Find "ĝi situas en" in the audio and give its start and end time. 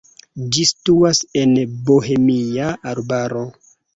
0.53-1.53